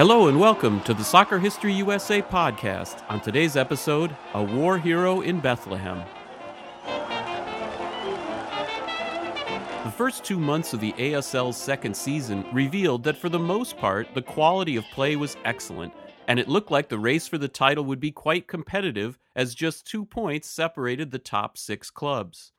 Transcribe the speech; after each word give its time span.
Hello 0.00 0.28
and 0.28 0.40
welcome 0.40 0.80
to 0.84 0.94
the 0.94 1.04
Soccer 1.04 1.38
History 1.38 1.74
USA 1.74 2.22
podcast. 2.22 3.04
On 3.10 3.20
today's 3.20 3.54
episode, 3.54 4.16
a 4.32 4.42
war 4.42 4.78
hero 4.78 5.20
in 5.20 5.40
Bethlehem. 5.40 6.02
The 9.84 9.90
first 9.90 10.24
two 10.24 10.38
months 10.38 10.72
of 10.72 10.80
the 10.80 10.94
ASL's 10.94 11.58
second 11.58 11.94
season 11.94 12.46
revealed 12.50 13.04
that 13.04 13.18
for 13.18 13.28
the 13.28 13.38
most 13.38 13.76
part, 13.76 14.14
the 14.14 14.22
quality 14.22 14.76
of 14.76 14.86
play 14.86 15.16
was 15.16 15.36
excellent, 15.44 15.92
and 16.28 16.40
it 16.40 16.48
looked 16.48 16.70
like 16.70 16.88
the 16.88 16.98
race 16.98 17.28
for 17.28 17.36
the 17.36 17.46
title 17.46 17.84
would 17.84 18.00
be 18.00 18.10
quite 18.10 18.48
competitive 18.48 19.18
as 19.36 19.54
just 19.54 19.86
two 19.86 20.06
points 20.06 20.48
separated 20.48 21.10
the 21.10 21.18
top 21.18 21.58
six 21.58 21.90
clubs. 21.90 22.52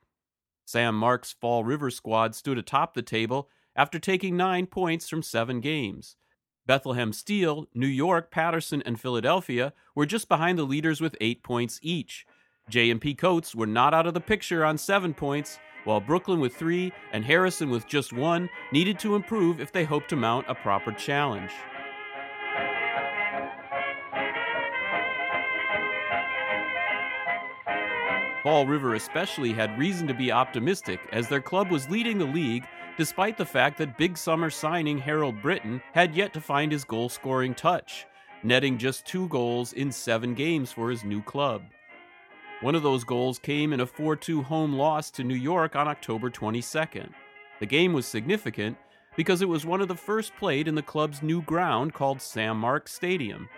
Sam 0.64 0.94
Mark's 0.94 1.32
Fall 1.32 1.64
River 1.64 1.90
squad 1.90 2.36
stood 2.36 2.56
atop 2.56 2.94
the 2.94 3.02
table 3.02 3.48
after 3.74 3.98
taking 3.98 4.36
nine 4.36 4.66
points 4.66 5.08
from 5.08 5.24
seven 5.24 5.60
games. 5.60 6.14
Bethlehem 6.66 7.12
Steel, 7.12 7.66
New 7.74 7.86
York, 7.86 8.30
Paterson, 8.30 8.82
and 8.86 9.00
Philadelphia 9.00 9.72
were 9.94 10.06
just 10.06 10.28
behind 10.28 10.58
the 10.58 10.64
leaders 10.64 11.00
with 11.00 11.16
eight 11.20 11.42
points 11.42 11.80
each. 11.82 12.26
J&P 12.68 13.14
Coats 13.14 13.54
were 13.54 13.66
not 13.66 13.92
out 13.92 14.06
of 14.06 14.14
the 14.14 14.20
picture 14.20 14.64
on 14.64 14.78
seven 14.78 15.12
points, 15.12 15.58
while 15.84 16.00
Brooklyn 16.00 16.38
with 16.38 16.54
three 16.54 16.92
and 17.12 17.24
Harrison 17.24 17.68
with 17.68 17.88
just 17.88 18.12
one 18.12 18.48
needed 18.70 18.98
to 19.00 19.16
improve 19.16 19.60
if 19.60 19.72
they 19.72 19.84
hoped 19.84 20.08
to 20.10 20.16
mount 20.16 20.46
a 20.48 20.54
proper 20.54 20.92
challenge. 20.92 21.50
Fall 28.42 28.66
River 28.66 28.94
especially 28.96 29.52
had 29.52 29.78
reason 29.78 30.08
to 30.08 30.14
be 30.14 30.32
optimistic 30.32 30.98
as 31.12 31.28
their 31.28 31.40
club 31.40 31.70
was 31.70 31.88
leading 31.88 32.18
the 32.18 32.24
league 32.24 32.66
despite 32.98 33.38
the 33.38 33.46
fact 33.46 33.78
that 33.78 33.96
big 33.96 34.18
summer 34.18 34.50
signing 34.50 34.98
Harold 34.98 35.40
Brittan 35.40 35.80
had 35.92 36.14
yet 36.14 36.32
to 36.34 36.40
find 36.40 36.72
his 36.72 36.84
goal 36.84 37.08
scoring 37.08 37.54
touch, 37.54 38.04
netting 38.42 38.78
just 38.78 39.06
two 39.06 39.28
goals 39.28 39.72
in 39.74 39.92
seven 39.92 40.34
games 40.34 40.72
for 40.72 40.90
his 40.90 41.04
new 41.04 41.22
club. 41.22 41.62
One 42.62 42.74
of 42.74 42.82
those 42.82 43.04
goals 43.04 43.38
came 43.38 43.72
in 43.72 43.80
a 43.80 43.86
4 43.86 44.16
2 44.16 44.42
home 44.42 44.74
loss 44.74 45.10
to 45.12 45.24
New 45.24 45.36
York 45.36 45.76
on 45.76 45.86
October 45.86 46.28
22nd. 46.28 47.10
The 47.60 47.66
game 47.66 47.92
was 47.92 48.06
significant 48.06 48.76
because 49.16 49.42
it 49.42 49.48
was 49.48 49.64
one 49.64 49.80
of 49.80 49.88
the 49.88 49.94
first 49.94 50.34
played 50.36 50.66
in 50.66 50.74
the 50.74 50.82
club's 50.82 51.22
new 51.22 51.42
ground 51.42 51.94
called 51.94 52.20
Sam 52.20 52.58
Mark 52.58 52.88
Stadium, 52.88 53.48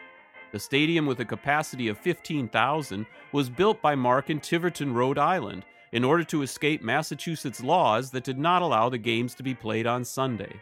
the 0.55 0.61
stadium, 0.61 1.05
with 1.05 1.19
a 1.19 1.25
capacity 1.25 1.89
of 1.89 1.99
15,000, 1.99 3.07
was 3.33 3.51
built 3.51 3.83
by 3.83 3.97
Mark 3.97 4.31
in 4.31 4.39
Tiverton, 4.39 4.95
Rhode 4.95 5.19
Island, 5.19 5.65
in 5.91 6.05
order 6.05 6.23
to 6.23 6.43
escape 6.43 6.81
Massachusetts 6.81 7.61
laws 7.61 8.13
that 8.13 8.23
did 8.23 8.39
not 8.39 8.63
allow 8.63 8.89
the 8.89 8.97
games 8.97 9.35
to 9.35 9.43
be 9.43 9.53
played 9.53 9.85
on 9.85 10.05
Sunday. 10.05 10.61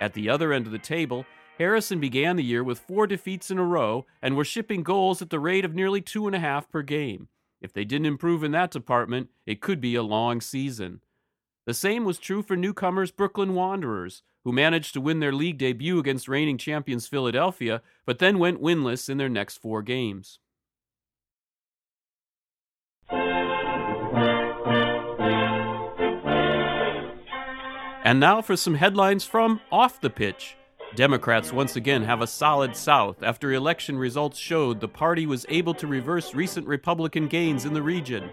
At 0.00 0.12
the 0.14 0.28
other 0.28 0.52
end 0.52 0.66
of 0.66 0.72
the 0.72 0.78
table, 0.78 1.26
Harrison 1.58 1.98
began 1.98 2.36
the 2.36 2.44
year 2.44 2.62
with 2.62 2.78
four 2.78 3.08
defeats 3.08 3.50
in 3.50 3.58
a 3.58 3.64
row 3.64 4.06
and 4.22 4.36
were 4.36 4.44
shipping 4.44 4.84
goals 4.84 5.20
at 5.20 5.30
the 5.30 5.40
rate 5.40 5.64
of 5.64 5.74
nearly 5.74 6.00
two 6.00 6.28
and 6.28 6.36
a 6.36 6.38
half 6.38 6.70
per 6.70 6.82
game. 6.82 7.26
If 7.60 7.72
they 7.72 7.84
didn't 7.84 8.06
improve 8.06 8.44
in 8.44 8.52
that 8.52 8.70
department, 8.70 9.30
it 9.46 9.60
could 9.60 9.80
be 9.80 9.96
a 9.96 10.04
long 10.04 10.40
season. 10.40 11.00
The 11.66 11.74
same 11.74 12.04
was 12.04 12.20
true 12.20 12.40
for 12.40 12.54
newcomers 12.54 13.10
Brooklyn 13.10 13.54
Wanderers, 13.54 14.22
who 14.44 14.52
managed 14.52 14.92
to 14.94 15.00
win 15.00 15.20
their 15.20 15.32
league 15.32 15.58
debut 15.58 15.98
against 15.98 16.28
reigning 16.28 16.58
champions 16.58 17.06
Philadelphia, 17.06 17.82
but 18.04 18.18
then 18.18 18.38
went 18.38 18.62
winless 18.62 19.08
in 19.08 19.18
their 19.18 19.28
next 19.28 19.58
four 19.58 19.82
games. 19.82 20.38
And 28.04 28.18
now 28.18 28.42
for 28.42 28.56
some 28.56 28.74
headlines 28.74 29.24
from 29.24 29.60
off 29.70 30.00
the 30.00 30.10
pitch. 30.10 30.56
Democrats 30.94 31.52
once 31.52 31.76
again 31.76 32.02
have 32.02 32.20
a 32.20 32.26
solid 32.26 32.76
South 32.76 33.22
after 33.22 33.52
election 33.52 33.96
results 33.96 34.38
showed 34.38 34.80
the 34.80 34.88
party 34.88 35.24
was 35.24 35.46
able 35.48 35.72
to 35.72 35.86
reverse 35.86 36.34
recent 36.34 36.66
Republican 36.66 37.28
gains 37.28 37.64
in 37.64 37.72
the 37.72 37.80
region. 37.80 38.28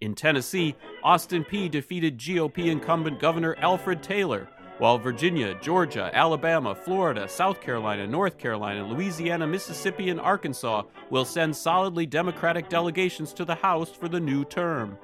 In 0.00 0.14
Tennessee, 0.14 0.74
Austin 1.02 1.44
Peay 1.44 1.70
defeated 1.70 2.16
GOP 2.16 2.70
incumbent 2.70 3.20
Governor 3.20 3.54
Alfred 3.58 4.02
Taylor, 4.02 4.48
while 4.80 4.96
Virginia, 4.96 5.54
Georgia, 5.60 6.10
Alabama, 6.14 6.74
Florida, 6.74 7.28
South 7.28 7.60
Carolina, 7.60 8.06
North 8.06 8.38
Carolina, 8.38 8.82
Louisiana, 8.82 9.46
Mississippi, 9.46 10.08
and 10.08 10.18
Arkansas 10.18 10.84
will 11.10 11.26
send 11.26 11.54
solidly 11.54 12.06
Democratic 12.06 12.70
delegations 12.70 13.34
to 13.34 13.44
the 13.44 13.54
House 13.54 13.90
for 13.90 14.08
the 14.08 14.18
new 14.18 14.42
term. 14.42 14.96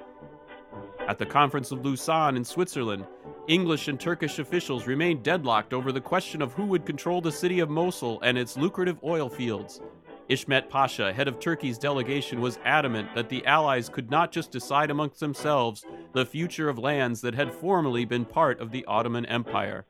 At 1.06 1.18
the 1.18 1.26
Conference 1.26 1.72
of 1.72 1.84
Lausanne 1.84 2.38
in 2.38 2.44
Switzerland, 2.44 3.06
English 3.48 3.88
and 3.88 4.00
Turkish 4.00 4.38
officials 4.38 4.86
remained 4.86 5.22
deadlocked 5.22 5.74
over 5.74 5.92
the 5.92 6.00
question 6.00 6.40
of 6.40 6.54
who 6.54 6.64
would 6.64 6.86
control 6.86 7.20
the 7.20 7.30
city 7.30 7.60
of 7.60 7.68
Mosul 7.68 8.18
and 8.22 8.38
its 8.38 8.56
lucrative 8.56 8.98
oil 9.04 9.28
fields. 9.28 9.82
Ismet 10.28 10.68
Pasha, 10.68 11.12
head 11.12 11.28
of 11.28 11.38
Turkey's 11.38 11.78
delegation, 11.78 12.40
was 12.40 12.58
adamant 12.64 13.14
that 13.14 13.28
the 13.28 13.46
Allies 13.46 13.88
could 13.88 14.10
not 14.10 14.32
just 14.32 14.50
decide 14.50 14.90
amongst 14.90 15.20
themselves 15.20 15.84
the 16.14 16.26
future 16.26 16.68
of 16.68 16.78
lands 16.78 17.20
that 17.20 17.34
had 17.34 17.52
formerly 17.52 18.04
been 18.04 18.24
part 18.24 18.60
of 18.60 18.72
the 18.72 18.84
Ottoman 18.86 19.24
Empire. 19.26 19.84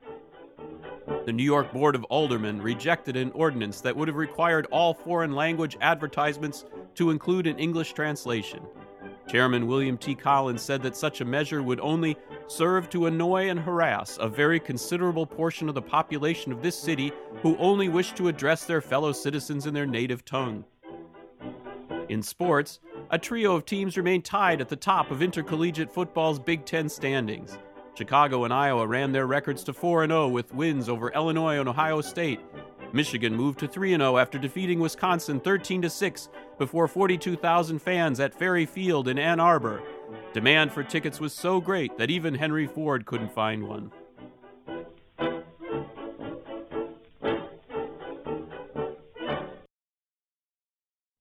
The 1.25 1.33
New 1.33 1.43
York 1.43 1.73
Board 1.73 1.95
of 1.95 2.05
Aldermen 2.11 2.61
rejected 2.61 3.17
an 3.17 3.31
ordinance 3.33 3.81
that 3.81 3.97
would 3.97 4.09
have 4.09 4.17
required 4.17 4.67
all 4.71 4.93
foreign 4.93 5.33
language 5.33 5.79
advertisements 5.81 6.67
to 6.97 7.11
include 7.11 7.47
an 7.47 7.59
English 7.59 7.95
translation. 7.95 8.61
Chairman 9.29 9.67
William 9.67 9.97
T. 9.97 10.15
Collins 10.15 10.63
said 10.63 10.83
that 10.83 10.97
such 10.97 11.21
a 11.21 11.25
measure 11.25 11.63
would 11.63 11.81
only 11.81 12.17
serve 12.47 12.89
to 12.91 13.07
annoy 13.07 13.49
and 13.49 13.59
harass 13.59 14.19
a 14.21 14.29
very 14.29 14.61
considerable 14.61 15.27
portion 15.27 15.69
of 15.69 15.75
the 15.75 15.83
population 15.83 16.53
of 16.53 16.62
this 16.62 16.79
city 16.79 17.12
who 17.43 17.57
only 17.59 17.89
wish 17.89 18.12
to 18.12 18.29
address 18.29 18.65
their 18.65 18.81
fellow 18.81 19.12
citizens 19.12 19.67
in 19.67 19.75
their 19.75 19.87
native 19.87 20.25
tongue. 20.25 20.65
In 22.09 22.23
sports, 22.23 22.81
a 23.11 23.19
trio 23.19 23.55
of 23.55 23.65
teams 23.65 23.97
remain 23.97 24.23
tied 24.23 24.61
at 24.61 24.69
the 24.69 24.77
top 24.77 25.11
of 25.11 25.23
intercollegiate 25.23 25.93
football's 25.93 26.39
Big 26.39 26.65
Ten 26.65 26.89
standings. 26.89 27.59
Chicago 27.95 28.45
and 28.45 28.53
Iowa 28.53 28.87
ran 28.87 29.12
their 29.12 29.27
records 29.27 29.65
to 29.65 29.73
4 29.73 30.06
0 30.06 30.29
with 30.29 30.55
wins 30.55 30.89
over 30.89 31.11
Illinois 31.11 31.59
and 31.59 31.69
Ohio 31.69 32.01
State, 32.01 32.41
Michigan 32.93 33.35
moved 33.35 33.59
to 33.61 33.69
3 33.69 33.91
0 33.91 34.17
after 34.17 34.39
defeating 34.39 34.81
Wisconsin 34.81 35.41
13 35.41 35.89
6 35.89 36.29
before 36.59 36.89
42,000 36.89 37.79
fans 37.79 38.21
at 38.21 38.35
Ferry 38.35 38.67
Field 38.67 39.09
in 39.09 39.19
Ann 39.19 39.41
Arbor. 39.41 39.83
Demand 40.37 40.71
for 40.71 40.85
tickets 40.85 41.19
was 41.19 41.33
so 41.33 41.63
great 41.63 41.97
that 41.97 42.11
even 42.11 42.35
Henry 42.35 42.67
Ford 42.67 43.07
couldn't 43.07 43.33
find 43.33 43.67
one. 43.67 43.91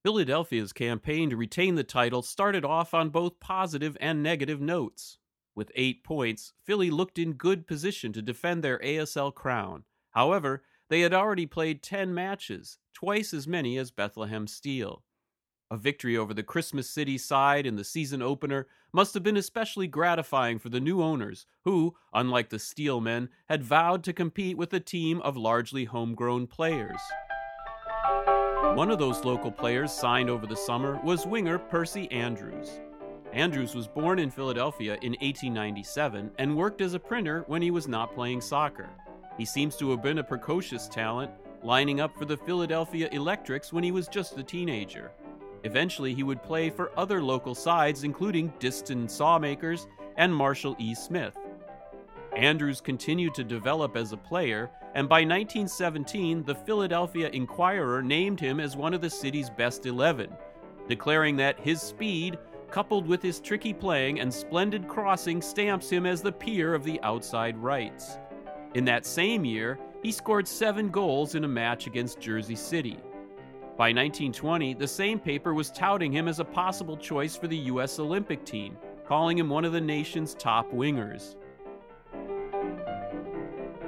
Philadelphia's 0.04 0.74
campaign 0.74 1.30
to 1.30 1.38
retain 1.38 1.76
the 1.76 1.84
title 1.86 2.22
started 2.24 2.66
off 2.66 2.94
on 2.94 3.08
both 3.08 3.40
positive 3.40 3.96
and 4.02 4.22
negative 4.22 4.60
notes. 4.60 5.18
With 5.56 5.72
eight 5.76 6.04
points, 6.04 6.52
Philly 6.66 6.92
looked 6.92 7.18
in 7.18 7.36
good 7.36 7.68
position 7.68 8.12
to 8.12 8.22
defend 8.22 8.66
their 8.66 8.80
ASL 8.80 9.34
crown. 9.34 9.86
However, 10.12 10.62
they 10.90 11.00
had 11.00 11.14
already 11.14 11.46
played 11.46 11.82
10 11.82 12.14
matches, 12.14 12.80
twice 12.94 13.34
as 13.34 13.48
many 13.48 13.78
as 13.78 13.92
Bethlehem 13.92 14.46
Steel. 14.46 15.05
A 15.72 15.78
victory 15.78 16.16
over 16.16 16.32
the 16.32 16.44
Christmas 16.44 16.88
City 16.88 17.18
side 17.18 17.66
in 17.66 17.76
the 17.76 17.84
season 17.84 18.22
opener 18.22 18.68
must 18.94 19.16
have 19.16 19.24
been 19.24 19.36
especially 19.36 19.88
gratifying 19.88 20.60
for 20.60 20.70
the 20.70 20.80
new 20.80 21.02
owners, 21.02 21.48
who, 21.64 21.96
unlike 22.14 22.50
the 22.50 22.60
Steelmen, 22.60 23.30
had 23.50 23.64
vowed 23.64 24.04
to 24.04 24.14
compete 24.14 24.58
with 24.58 24.72
a 24.74 24.80
team 24.80 25.20
of 25.22 25.36
largely 25.36 25.86
homegrown 25.86 26.46
players. 26.46 27.00
One 28.76 28.92
of 28.92 29.00
those 29.00 29.26
local 29.26 29.52
players 29.52 29.92
signed 29.92 30.30
over 30.30 30.46
the 30.46 30.56
summer 30.56 31.00
was 31.04 31.26
winger 31.26 31.58
Percy 31.58 32.12
Andrews. 32.12 32.80
Andrews 33.34 33.74
was 33.74 33.88
born 33.88 34.20
in 34.20 34.30
Philadelphia 34.30 35.00
in 35.02 35.14
1897 35.14 36.30
and 36.38 36.56
worked 36.56 36.82
as 36.82 36.94
a 36.94 37.00
printer 37.00 37.44
when 37.48 37.64
he 37.64 37.72
was 37.72 37.88
not 37.88 38.14
playing 38.14 38.40
soccer. 38.40 38.90
He 39.36 39.46
seems 39.46 39.76
to 39.78 39.90
have 39.90 40.04
been 40.04 40.20
a 40.20 40.24
precocious 40.24 40.88
talent, 40.88 41.32
lining 41.64 42.02
up 42.02 42.16
for 42.16 42.26
the 42.26 42.38
Philadelphia 42.38 43.10
Electrics 43.12 43.74
when 43.74 43.84
he 43.84 43.92
was 43.92 44.08
just 44.08 44.38
a 44.38 44.44
teenager. 44.44 45.12
Eventually, 45.66 46.14
he 46.14 46.22
would 46.22 46.44
play 46.44 46.70
for 46.70 46.92
other 46.96 47.24
local 47.24 47.56
sides, 47.56 48.04
including 48.04 48.54
Disston 48.60 49.10
Sawmakers 49.10 49.88
and 50.16 50.34
Marshall 50.34 50.76
E. 50.78 50.94
Smith. 50.94 51.36
Andrews 52.36 52.82
continued 52.82 53.34
to 53.34 53.44
develop 53.44 53.98
as 53.98 54.12
a 54.12 54.18
player, 54.18 54.70
and 54.94 55.10
by 55.10 55.22
1917, 55.22 56.44
the 56.44 56.54
Philadelphia 56.54 57.30
Inquirer 57.30 58.04
named 58.04 58.40
him 58.40 58.60
as 58.60 58.78
one 58.78 58.94
of 58.94 59.02
the 59.02 59.10
city's 59.10 59.50
best 59.50 59.88
11, 59.88 60.32
declaring 60.88 61.36
that 61.38 61.60
his 61.60 61.82
speed, 61.82 62.38
coupled 62.70 63.08
with 63.08 63.24
his 63.24 63.40
tricky 63.40 63.74
playing 63.74 64.20
and 64.20 64.32
splendid 64.32 64.88
crossing, 64.88 65.42
stamps 65.42 65.90
him 65.90 66.06
as 66.06 66.22
the 66.22 66.32
peer 66.32 66.76
of 66.76 66.84
the 66.84 67.02
outside 67.02 67.58
rights. 67.58 68.20
In 68.76 68.86
that 68.86 69.06
same 69.06 69.44
year, 69.44 69.80
he 70.04 70.12
scored 70.12 70.48
seven 70.48 70.90
goals 70.90 71.34
in 71.34 71.44
a 71.44 71.48
match 71.48 71.88
against 71.88 72.20
Jersey 72.20 72.56
City. 72.56 73.00
By 73.78 73.88
1920, 73.88 74.76
the 74.76 74.88
same 74.88 75.20
paper 75.20 75.54
was 75.54 75.70
touting 75.70 76.10
him 76.10 76.30
as 76.30 76.40
a 76.40 76.46
possible 76.46 76.96
choice 76.96 77.36
for 77.36 77.48
the 77.48 77.58
U.S. 77.58 78.00
Olympic 78.00 78.46
team, 78.46 78.78
calling 79.06 79.38
him 79.38 79.50
one 79.50 79.66
of 79.66 79.74
the 79.74 79.82
nation's 79.82 80.34
top 80.34 80.72
wingers. 80.72 81.36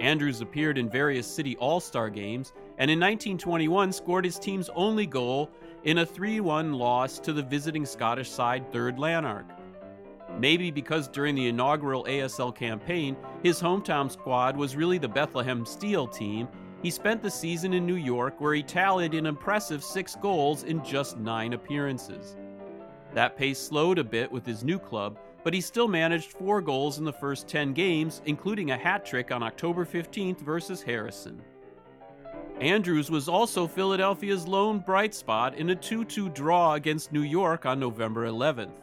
Andrews 0.01 0.41
appeared 0.41 0.77
in 0.77 0.89
various 0.89 1.25
city 1.25 1.55
all 1.55 1.79
star 1.79 2.09
games 2.09 2.51
and 2.77 2.91
in 2.91 2.99
1921 2.99 3.93
scored 3.93 4.25
his 4.25 4.37
team's 4.37 4.69
only 4.75 5.05
goal 5.05 5.49
in 5.85 5.99
a 5.99 6.05
3 6.05 6.41
1 6.41 6.73
loss 6.73 7.17
to 7.19 7.31
the 7.31 7.41
visiting 7.41 7.85
Scottish 7.85 8.29
side 8.29 8.69
3rd 8.73 8.99
Lanark. 8.99 9.45
Maybe 10.37 10.69
because 10.69 11.07
during 11.07 11.33
the 11.33 11.47
inaugural 11.47 12.03
ASL 12.03 12.53
campaign, 12.53 13.15
his 13.41 13.61
hometown 13.61 14.11
squad 14.11 14.57
was 14.57 14.75
really 14.75 14.97
the 14.97 15.07
Bethlehem 15.07 15.65
Steel 15.65 16.07
team, 16.07 16.47
he 16.83 16.91
spent 16.91 17.21
the 17.21 17.31
season 17.31 17.73
in 17.73 17.85
New 17.85 17.95
York 17.95 18.39
where 18.39 18.53
he 18.53 18.63
tallied 18.63 19.13
an 19.13 19.25
impressive 19.25 19.83
six 19.83 20.15
goals 20.15 20.63
in 20.63 20.83
just 20.83 21.17
nine 21.17 21.53
appearances. 21.53 22.35
That 23.13 23.37
pace 23.37 23.59
slowed 23.59 23.97
a 23.97 24.03
bit 24.03 24.31
with 24.31 24.45
his 24.45 24.63
new 24.63 24.77
club, 24.77 25.17
but 25.43 25.53
he 25.53 25.61
still 25.61 25.87
managed 25.87 26.33
four 26.33 26.61
goals 26.61 26.99
in 26.99 27.05
the 27.05 27.13
first 27.13 27.47
10 27.47 27.73
games, 27.73 28.21
including 28.25 28.71
a 28.71 28.77
hat 28.77 29.05
trick 29.05 29.31
on 29.31 29.41
October 29.41 29.85
15th 29.85 30.39
versus 30.41 30.81
Harrison. 30.81 31.41
Andrews 32.59 33.11
was 33.11 33.29
also 33.29 33.67
Philadelphia's 33.67 34.47
lone 34.47 34.79
bright 34.79 35.13
spot 35.13 35.55
in 35.55 35.69
a 35.69 35.75
2 35.75 36.05
2 36.05 36.29
draw 36.29 36.73
against 36.73 37.11
New 37.11 37.21
York 37.21 37.65
on 37.65 37.79
November 37.79 38.27
11th. 38.27 38.73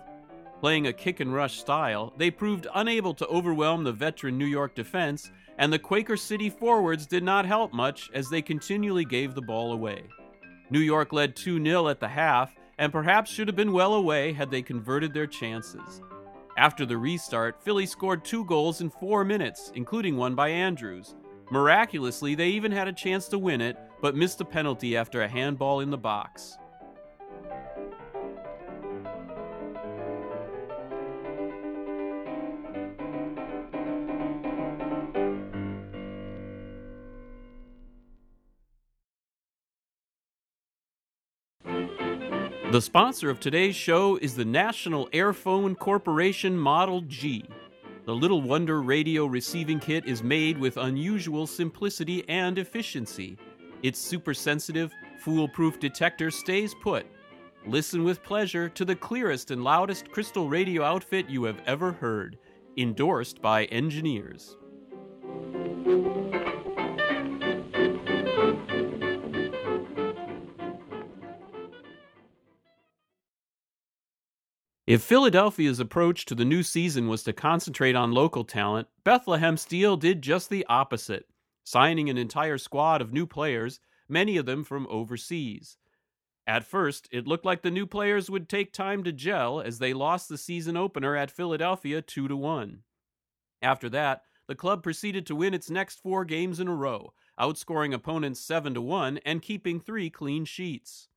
Playing 0.61 0.87
a 0.87 0.93
kick 0.93 1.20
and 1.20 1.35
rush 1.35 1.58
style, 1.58 2.12
they 2.17 2.31
proved 2.31 2.67
unable 2.75 3.12
to 3.14 3.26
overwhelm 3.26 3.85
the 3.85 3.93
veteran 3.93 4.38
New 4.38 4.47
York 4.47 4.75
defense, 4.75 5.31
and 5.58 5.72
the 5.72 5.78
Quaker 5.78 6.16
City 6.16 6.50
forwards 6.50 7.06
did 7.06 7.22
not 7.22 7.46
help 7.46 7.72
much 7.72 8.10
as 8.12 8.28
they 8.28 8.42
continually 8.42 9.04
gave 9.04 9.34
the 9.34 9.42
ball 9.42 9.72
away. 9.72 10.02
New 10.70 10.80
York 10.80 11.12
led 11.12 11.36
2 11.36 11.62
0 11.62 11.88
at 11.88 12.00
the 12.00 12.08
half, 12.08 12.54
and 12.78 12.92
perhaps 12.92 13.30
should 13.30 13.48
have 13.48 13.56
been 13.56 13.72
well 13.72 13.94
away 13.94 14.32
had 14.32 14.50
they 14.50 14.62
converted 14.62 15.12
their 15.12 15.26
chances. 15.26 16.02
After 16.56 16.86
the 16.86 16.96
restart, 16.96 17.62
Philly 17.62 17.86
scored 17.86 18.24
two 18.24 18.44
goals 18.44 18.80
in 18.80 18.90
four 18.90 19.24
minutes, 19.24 19.72
including 19.74 20.16
one 20.16 20.34
by 20.34 20.48
Andrews. 20.48 21.14
Miraculously, 21.50 22.34
they 22.34 22.48
even 22.48 22.72
had 22.72 22.88
a 22.88 22.92
chance 22.92 23.28
to 23.28 23.38
win 23.38 23.60
it, 23.60 23.76
but 24.00 24.16
missed 24.16 24.40
a 24.40 24.44
penalty 24.44 24.96
after 24.96 25.22
a 25.22 25.28
handball 25.28 25.80
in 25.80 25.90
the 25.90 25.98
box. 25.98 26.56
The 42.75 42.82
sponsor 42.82 43.31
of 43.31 43.38
today's 43.38 43.76
show 43.76 44.17
is 44.17 44.35
the 44.35 44.44
National 44.44 45.06
Airphone 45.11 45.79
Corporation 45.79 46.59
Model 46.59 47.03
G. 47.03 47.44
The 48.05 48.12
Little 48.12 48.43
Wonder 48.43 48.82
radio 48.82 49.26
receiving 49.26 49.79
kit 49.79 50.06
is 50.06 50.25
made 50.25 50.59
with 50.59 50.76
unusual 50.76 51.47
simplicity 51.47 52.29
and 52.29 52.59
efficiency. 52.59 53.38
Its 53.85 54.00
super 54.00 54.35
sensitive, 54.35 54.93
foolproof 55.21 55.79
detector 55.79 56.32
stays 56.32 56.75
put. 56.82 57.06
Listen 57.65 58.03
with 58.03 58.25
pleasure 58.25 58.69
to 58.71 58.85
the 58.85 58.97
clearest 58.97 59.53
and 59.53 59.62
loudest 59.62 60.11
crystal 60.11 60.49
radio 60.49 60.82
outfit 60.82 61.31
you 61.31 61.44
have 61.44 61.62
ever 61.67 61.93
heard. 61.93 62.38
Endorsed 62.76 63.41
by 63.41 63.67
engineers. 63.67 64.56
If 74.86 75.02
Philadelphia's 75.02 75.81
approach 75.81 76.26
to 76.26 76.34
the 76.34 76.44
new 76.44 76.62
season 76.62 77.08
was 77.08 77.22
to 77.22 77.32
concentrate 77.32 77.96
on 77.96 78.12
local 78.12 78.44
talent, 78.44 78.86
Bethlehem 79.02 79.56
Steel 79.56 79.96
did 79.96 80.20
just 80.20 80.50
the 80.50 80.66
opposite, 80.69 81.25
signing 81.64 82.10
an 82.10 82.19
entire 82.19 82.58
squad 82.58 83.00
of 83.00 83.10
new 83.10 83.26
players, 83.26 83.81
many 84.10 84.36
of 84.36 84.44
them 84.44 84.62
from 84.62 84.86
overseas. 84.90 85.78
At 86.46 86.66
first, 86.66 87.08
it 87.10 87.26
looked 87.26 87.46
like 87.46 87.62
the 87.62 87.70
new 87.70 87.86
players 87.86 88.28
would 88.28 88.46
take 88.46 88.75
time 88.75 89.02
to 89.04 89.12
gel 89.12 89.58
as 89.58 89.78
they 89.78 89.94
lost 89.94 90.28
the 90.28 90.36
season 90.36 90.76
opener 90.76 91.16
at 91.16 91.30
Philadelphia 91.30 92.02
2 92.02 92.28
to 92.28 92.37
1. 92.37 92.80
After 93.62 93.88
that, 93.88 94.20
the 94.48 94.54
club 94.54 94.82
proceeded 94.82 95.25
to 95.26 95.34
win 95.34 95.54
its 95.54 95.70
next 95.70 96.02
4 96.02 96.26
games 96.26 96.60
in 96.60 96.69
a 96.69 96.75
row, 96.75 97.14
outscoring 97.40 97.94
opponents 97.94 98.40
7 98.40 98.75
to 98.75 98.82
1 98.82 99.16
and 99.25 99.40
keeping 99.40 99.80
3 99.80 100.10
clean 100.10 100.44
sheets. 100.44 101.08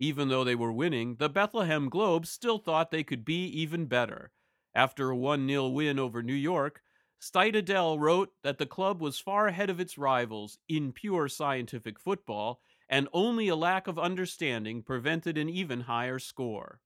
Even 0.00 0.28
though 0.28 0.44
they 0.44 0.54
were 0.54 0.72
winning, 0.72 1.16
the 1.16 1.28
Bethlehem 1.28 1.88
Globe 1.88 2.26
still 2.26 2.58
thought 2.58 2.90
they 2.90 3.02
could 3.02 3.24
be 3.24 3.46
even 3.46 3.86
better. 3.86 4.30
After 4.74 5.10
a 5.10 5.16
1 5.16 5.46
0 5.48 5.68
win 5.68 5.98
over 5.98 6.22
New 6.22 6.34
York, 6.34 6.82
Stite 7.18 7.56
Adel 7.56 7.98
wrote 7.98 8.32
that 8.42 8.58
the 8.58 8.66
club 8.66 9.00
was 9.00 9.18
far 9.18 9.48
ahead 9.48 9.70
of 9.70 9.80
its 9.80 9.98
rivals 9.98 10.58
in 10.68 10.92
pure 10.92 11.28
scientific 11.28 11.98
football, 11.98 12.60
and 12.88 13.08
only 13.12 13.48
a 13.48 13.56
lack 13.56 13.88
of 13.88 13.98
understanding 13.98 14.82
prevented 14.82 15.36
an 15.36 15.48
even 15.48 15.80
higher 15.82 16.20
score. 16.20 16.80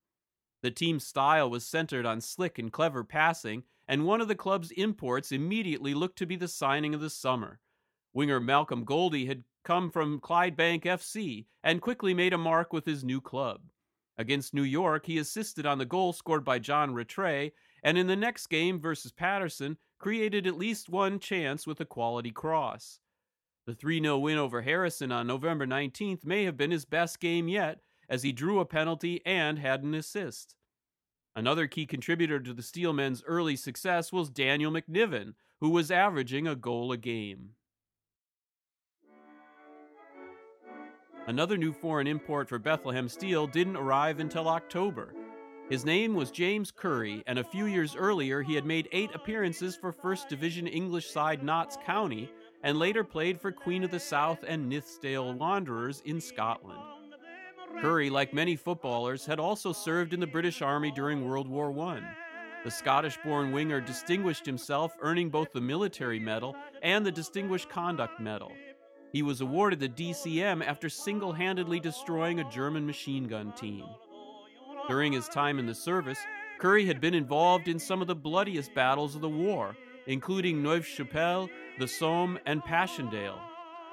The 0.62 0.70
team's 0.70 1.06
style 1.06 1.50
was 1.50 1.66
centered 1.66 2.06
on 2.06 2.22
slick 2.22 2.58
and 2.58 2.72
clever 2.72 3.04
passing, 3.04 3.64
and 3.86 4.06
one 4.06 4.22
of 4.22 4.28
the 4.28 4.34
club's 4.34 4.70
imports 4.70 5.32
immediately 5.32 5.92
looked 5.92 6.16
to 6.18 6.26
be 6.26 6.36
the 6.36 6.48
signing 6.48 6.94
of 6.94 7.00
the 7.00 7.10
summer. 7.10 7.60
Winger 8.14 8.40
Malcolm 8.40 8.84
Goldie 8.84 9.26
had 9.26 9.44
come 9.64 9.90
from 9.90 10.20
Clydebank 10.20 10.84
FC 10.84 11.46
and 11.62 11.80
quickly 11.80 12.14
made 12.14 12.32
a 12.32 12.38
mark 12.38 12.72
with 12.72 12.84
his 12.84 13.04
new 13.04 13.20
club. 13.20 13.60
Against 14.18 14.54
New 14.54 14.62
York, 14.62 15.06
he 15.06 15.18
assisted 15.18 15.66
on 15.66 15.78
the 15.78 15.84
goal 15.84 16.12
scored 16.12 16.44
by 16.44 16.58
John 16.58 16.94
Rattray, 16.94 17.52
and 17.82 17.96
in 17.96 18.06
the 18.06 18.16
next 18.16 18.48
game 18.48 18.78
versus 18.78 19.12
Paterson, 19.12 19.78
created 19.98 20.46
at 20.46 20.58
least 20.58 20.88
one 20.88 21.18
chance 21.18 21.66
with 21.66 21.80
a 21.80 21.84
quality 21.84 22.30
cross. 22.30 23.00
The 23.66 23.74
3 23.74 24.02
0 24.02 24.18
win 24.18 24.38
over 24.38 24.62
Harrison 24.62 25.12
on 25.12 25.26
November 25.26 25.66
19th 25.66 26.26
may 26.26 26.44
have 26.44 26.56
been 26.56 26.70
his 26.70 26.84
best 26.84 27.20
game 27.20 27.48
yet, 27.48 27.80
as 28.08 28.22
he 28.22 28.32
drew 28.32 28.60
a 28.60 28.66
penalty 28.66 29.22
and 29.24 29.58
had 29.58 29.82
an 29.82 29.94
assist. 29.94 30.56
Another 31.34 31.66
key 31.66 31.86
contributor 31.86 32.38
to 32.40 32.52
the 32.52 32.62
Steelmen's 32.62 33.22
early 33.26 33.56
success 33.56 34.12
was 34.12 34.28
Daniel 34.28 34.70
McNiven, 34.70 35.34
who 35.60 35.70
was 35.70 35.90
averaging 35.90 36.46
a 36.46 36.56
goal 36.56 36.92
a 36.92 36.96
game. 36.96 37.50
Another 41.28 41.56
new 41.56 41.72
foreign 41.72 42.08
import 42.08 42.48
for 42.48 42.58
Bethlehem 42.58 43.08
Steel 43.08 43.46
didn't 43.46 43.76
arrive 43.76 44.18
until 44.18 44.48
October. 44.48 45.14
His 45.70 45.84
name 45.84 46.14
was 46.14 46.32
James 46.32 46.72
Currie, 46.72 47.22
and 47.28 47.38
a 47.38 47.44
few 47.44 47.66
years 47.66 47.94
earlier 47.94 48.42
he 48.42 48.56
had 48.56 48.66
made 48.66 48.88
eight 48.90 49.14
appearances 49.14 49.76
for 49.76 49.92
First 49.92 50.28
Division 50.28 50.66
English 50.66 51.08
side 51.08 51.44
Notts 51.44 51.78
County 51.86 52.28
and 52.64 52.76
later 52.76 53.04
played 53.04 53.40
for 53.40 53.52
Queen 53.52 53.84
of 53.84 53.92
the 53.92 54.00
South 54.00 54.44
and 54.46 54.70
Nithsdale 54.70 55.36
Wanderers 55.36 56.02
in 56.04 56.20
Scotland. 56.20 56.80
Currie, 57.80 58.10
like 58.10 58.34
many 58.34 58.56
footballers, 58.56 59.24
had 59.24 59.38
also 59.38 59.72
served 59.72 60.12
in 60.12 60.20
the 60.20 60.26
British 60.26 60.60
Army 60.60 60.90
during 60.90 61.24
World 61.24 61.48
War 61.48 61.70
I. 61.88 62.02
The 62.64 62.70
Scottish 62.70 63.16
born 63.24 63.52
winger 63.52 63.80
distinguished 63.80 64.44
himself, 64.44 64.96
earning 65.00 65.30
both 65.30 65.52
the 65.52 65.60
Military 65.60 66.18
Medal 66.18 66.56
and 66.82 67.06
the 67.06 67.12
Distinguished 67.12 67.70
Conduct 67.70 68.20
Medal. 68.20 68.52
He 69.12 69.22
was 69.22 69.42
awarded 69.42 69.78
the 69.78 69.88
DCM 69.90 70.66
after 70.66 70.88
single 70.88 71.32
handedly 71.32 71.78
destroying 71.78 72.40
a 72.40 72.50
German 72.50 72.86
machine 72.86 73.28
gun 73.28 73.52
team. 73.52 73.84
During 74.88 75.12
his 75.12 75.28
time 75.28 75.58
in 75.58 75.66
the 75.66 75.74
service, 75.74 76.18
Currie 76.58 76.86
had 76.86 77.00
been 77.00 77.14
involved 77.14 77.68
in 77.68 77.78
some 77.78 78.00
of 78.00 78.08
the 78.08 78.14
bloodiest 78.14 78.74
battles 78.74 79.14
of 79.14 79.20
the 79.20 79.28
war, 79.28 79.76
including 80.06 80.62
Neuve 80.62 80.86
Chapelle, 80.86 81.50
the 81.78 81.86
Somme, 81.86 82.38
and 82.46 82.64
Passchendaele. 82.64 83.38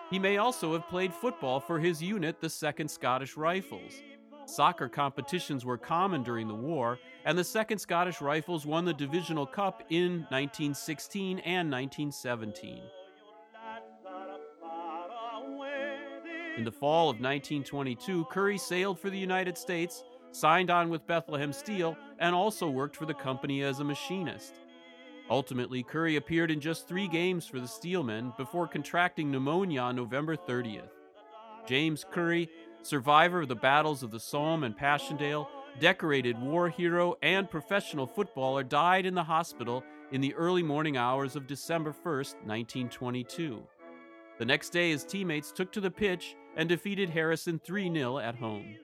He 0.10 0.20
may 0.20 0.38
also 0.38 0.74
have 0.74 0.88
played 0.88 1.14
football 1.14 1.60
for 1.60 1.80
his 1.80 2.02
unit, 2.02 2.40
the 2.40 2.48
2nd 2.48 2.90
Scottish 2.90 3.36
Rifles. 3.36 4.02
Soccer 4.46 4.88
competitions 4.90 5.66
were 5.66 5.78
common 5.78 6.24
during 6.24 6.48
the 6.48 6.56
war, 6.56 6.98
and 7.26 7.38
the 7.38 7.44
2nd 7.44 7.80
Scottish 7.80 8.22
Rifles 8.22 8.66
won 8.66 8.86
the 8.86 8.94
Divisional 8.94 9.46
Cup 9.46 9.84
in 9.90 10.26
1916 10.30 11.40
and 11.40 11.70
1917. 11.70 12.82
In 16.60 16.66
the 16.66 16.72
fall 16.74 17.04
of 17.04 17.22
1922, 17.22 18.25
Currie 18.25 18.58
sailed 18.58 19.00
for 19.00 19.10
the 19.10 19.18
United 19.18 19.58
States, 19.58 20.04
signed 20.34 20.70
on 20.70 20.89
with 20.89 21.08
Bethlehem 21.08 21.54
Steel, 21.54 21.96
and 22.20 22.36
also 22.36 22.70
worked 22.70 22.98
for 22.98 23.06
the 23.06 23.13
company 23.13 23.63
as 23.63 23.80
a 23.80 23.84
machinist. 23.86 24.60
Ultimately, 25.30 25.84
Currie 25.84 26.18
appeared 26.18 26.51
in 26.51 26.60
just 26.60 26.86
three 26.86 27.08
games 27.08 27.48
for 27.48 27.62
the 27.62 27.66
Steelmen 27.66 28.36
before 28.36 28.68
contracting 28.68 29.32
pneumonia 29.32 29.80
on 29.80 29.96
November 29.96 30.36
30th. 30.36 30.89
James 31.66 32.06
Currie, 32.12 32.50
survivor 32.82 33.44
of 33.44 33.48
the 33.48 33.56
battles 33.56 34.04
of 34.04 34.12
the 34.12 34.20
Somme 34.20 34.66
and 34.66 34.78
Passchendaele, 34.78 35.48
decorated 35.80 36.38
war 36.42 36.68
hero 36.68 37.16
and 37.22 37.50
professional 37.50 38.06
footballer, 38.06 38.66
died 38.66 39.06
in 39.06 39.16
the 39.16 39.24
hospital 39.24 39.82
in 40.12 40.20
the 40.20 40.34
early 40.34 40.63
morning 40.63 40.98
hours 40.98 41.38
of 41.38 41.48
December 41.48 41.94
1st, 41.94 42.34
1922. 42.44 43.63
The 44.39 44.46
next 44.46 44.70
day, 44.70 44.92
his 44.92 45.04
teammates 45.04 45.51
took 45.51 45.70
to 45.74 45.82
the 45.82 45.92
pitch 45.92 46.38
and 46.56 46.70
defeated 46.70 47.10
Harrison 47.10 47.60
3 47.63 47.94
0 47.94 48.18
at 48.20 48.36
home. 48.36 48.75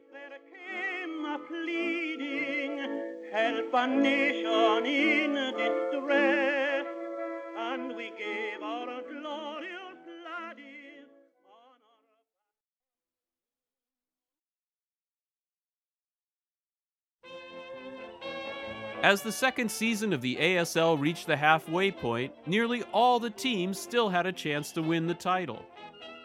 As 19.05 19.22
the 19.22 19.31
second 19.31 19.69
season 19.69 20.13
of 20.13 20.22
the 20.22 20.36
ASL 20.38 21.00
reached 21.00 21.27
the 21.27 21.38
halfway 21.38 21.91
point, 21.91 22.34
nearly 22.48 22.81
all 22.91 23.19
the 23.19 23.29
teams 23.29 23.79
still 23.79 24.10
had 24.10 24.25
a 24.25 24.31
chance 24.31 24.72
to 24.72 24.81
win 24.81 25.05
the 25.05 25.13
title. 25.13 25.63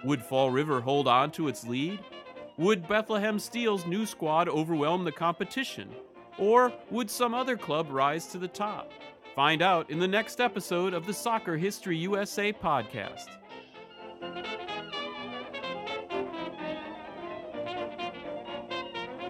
Would 0.04 0.22
Fall 0.22 0.50
River 0.50 0.80
hold 0.80 1.08
on 1.08 1.30
to 1.32 1.48
its 1.48 1.66
lead? 1.66 1.98
Would 2.56 2.88
Bethlehem 2.88 3.38
Steel's 3.38 3.86
new 3.86 4.06
squad 4.06 4.48
overwhelm 4.48 5.04
the 5.04 5.12
competition? 5.12 5.90
Or 6.38 6.72
would 6.90 7.10
some 7.10 7.34
other 7.34 7.56
club 7.56 7.88
rise 7.90 8.26
to 8.28 8.38
the 8.38 8.48
top? 8.48 8.90
Find 9.34 9.62
out 9.62 9.90
in 9.90 9.98
the 9.98 10.08
next 10.08 10.40
episode 10.40 10.94
of 10.94 11.06
the 11.06 11.14
Soccer 11.14 11.56
History 11.56 11.96
USA 11.98 12.52
podcast. 12.52 13.28